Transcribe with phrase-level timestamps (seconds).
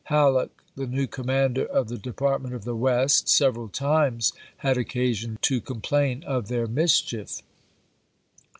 [0.05, 4.33] Halleck, the new commander of the De partment of the West, several times
[4.65, 7.43] had occasion to complain of their mischief.